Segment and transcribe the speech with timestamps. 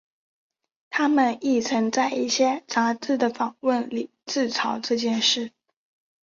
[0.89, 5.51] 他们亦曾在一些杂志的访问里自嘲这件事。